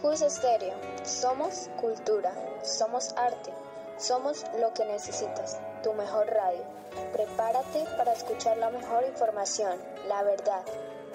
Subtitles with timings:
[0.00, 0.80] Cus Estéreo.
[1.04, 2.32] Somos cultura.
[2.64, 3.52] Somos arte.
[3.98, 5.58] Somos lo que necesitas.
[5.82, 6.64] Tu mejor radio.
[7.12, 9.78] Prepárate para escuchar la mejor información.
[10.08, 10.64] La verdad.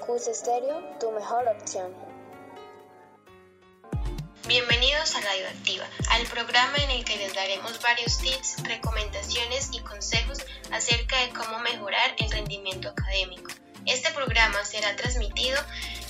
[0.05, 1.95] Cus Estéreo, tu mejor opción.
[4.47, 9.79] Bienvenidos a Radio Activa, al programa en el que les daremos varios tips, recomendaciones y
[9.79, 10.37] consejos
[10.71, 13.49] acerca de cómo mejorar el rendimiento académico.
[13.87, 15.59] Este programa será transmitido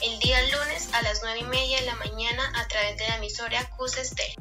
[0.05, 3.15] el día lunes a las 9 y media de la mañana a través de la
[3.15, 4.35] emisora Estéreo.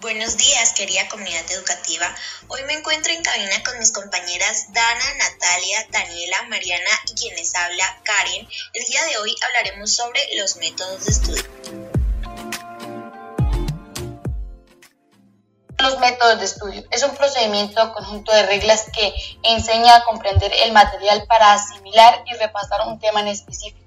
[0.00, 2.12] Buenos días, querida comunidad educativa.
[2.48, 8.00] Hoy me encuentro en cabina con mis compañeras Dana, Natalia, Daniela, Mariana y quienes habla
[8.02, 8.48] Karen.
[8.72, 11.89] El día de hoy hablaremos sobre los métodos de estudio.
[15.98, 19.12] Métodos de estudio es un procedimiento conjunto de reglas que
[19.42, 23.78] enseña a comprender el material para asimilar y repasar un tema en específico.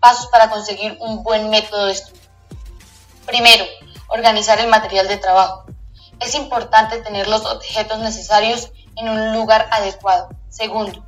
[0.00, 2.22] Pasos para conseguir un buen método de estudio.
[3.26, 3.64] Primero,
[4.08, 5.64] organizar el material de trabajo.
[6.20, 10.28] Es importante tener los objetos necesarios en un lugar adecuado.
[10.48, 11.04] Segundo,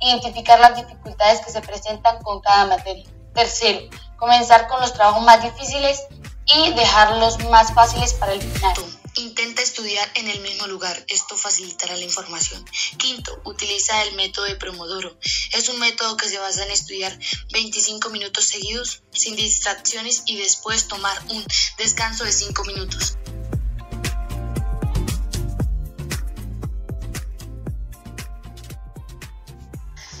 [0.00, 3.08] identificar las dificultades que se presentan con cada materia.
[3.34, 3.80] Tercero,
[4.16, 6.04] comenzar con los trabajos más difíciles
[6.46, 8.74] y dejarlos más fáciles para el final.
[9.14, 12.64] Intenta estudiar en el mismo lugar, esto facilitará la información.
[12.96, 15.18] Quinto, utiliza el método de Promodoro.
[15.52, 17.18] Es un método que se basa en estudiar
[17.52, 21.44] 25 minutos seguidos sin distracciones y después tomar un
[21.76, 23.18] descanso de 5 minutos.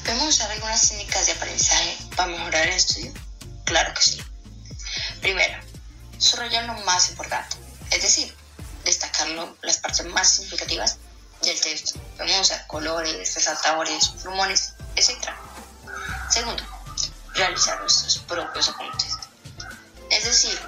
[0.04, 3.14] ¿Podemos usar algunas técnicas de aprendizaje para mejorar el estudio?
[3.64, 4.18] Claro que sí.
[5.22, 5.58] Primero,
[6.18, 7.56] subrayar lo más importante,
[7.90, 8.41] es decir,
[8.84, 10.98] destacarlo las partes más significativas
[11.42, 12.00] del texto.
[12.16, 15.30] Podemos usar colores, resaltadores, plumones, etc.
[16.30, 16.62] Segundo,
[17.34, 19.16] realizar nuestros propios apuntes.
[20.10, 20.58] Es decir,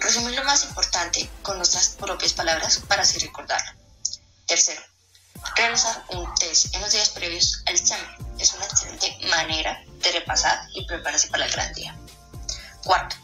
[0.00, 3.72] resumir lo más importante con nuestras propias palabras para así recordarlo.
[4.46, 4.82] Tercero,
[5.56, 8.06] realizar un test en los días previos al examen.
[8.38, 11.96] Es una excelente manera de repasar y prepararse para el gran día.
[12.84, 13.16] Cuarto,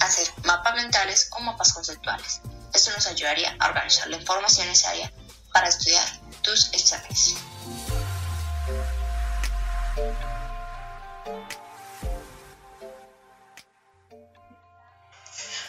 [0.00, 2.40] hacer mapas mentales o mapas conceptuales.
[2.72, 5.12] Esto nos ayudaría a organizar la información necesaria
[5.52, 6.06] para estudiar
[6.42, 7.34] tus exámenes.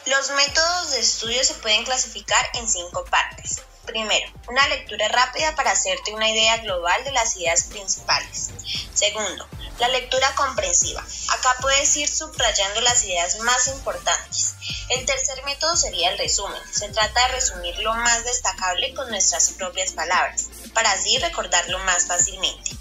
[0.05, 3.61] Los métodos de estudio se pueden clasificar en cinco partes.
[3.85, 8.51] Primero, una lectura rápida para hacerte una idea global de las ideas principales.
[8.93, 9.47] Segundo,
[9.83, 11.01] la lectura comprensiva.
[11.01, 14.55] Acá puedes ir subrayando las ideas más importantes.
[14.87, 16.61] El tercer método sería el resumen.
[16.71, 22.05] Se trata de resumir lo más destacable con nuestras propias palabras, para así recordarlo más
[22.05, 22.71] fácilmente.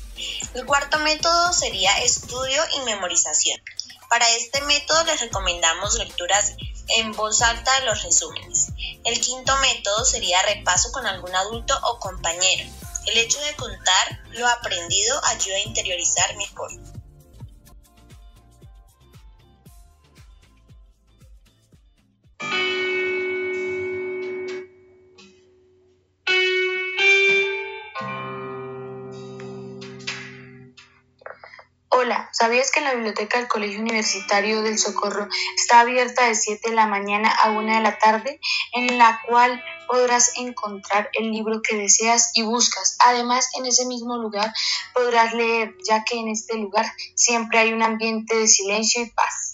[0.54, 3.60] El cuarto método sería estudio y memorización.
[4.08, 6.52] Para este método les recomendamos lecturas
[6.86, 8.68] en voz alta de los resúmenes.
[9.02, 12.70] El quinto método sería repaso con algún adulto o compañero.
[13.06, 16.70] El hecho de contar lo aprendido ayuda a interiorizar mejor.
[31.94, 36.74] Hola, ¿sabías que la biblioteca del Colegio Universitario del Socorro está abierta de 7 de
[36.74, 38.40] la mañana a 1 de la tarde,
[38.72, 42.96] en la cual podrás encontrar el libro que deseas y buscas?
[43.06, 44.52] Además, en ese mismo lugar
[44.94, 49.52] podrás leer, ya que en este lugar siempre hay un ambiente de silencio y paz.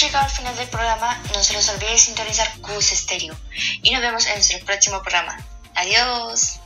[0.00, 3.36] llegado al final del programa, no se los olvide sintonizar Cus Estéreo
[3.82, 5.38] y nos vemos en nuestro próximo programa.
[5.74, 6.59] Adiós.